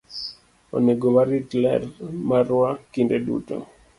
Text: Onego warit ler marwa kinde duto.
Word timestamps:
Onego 0.75 1.07
warit 1.15 1.49
ler 1.61 1.81
marwa 2.29 2.69
kinde 2.93 3.17
duto. 3.25 3.55